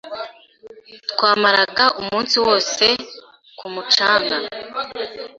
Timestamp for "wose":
2.45-2.85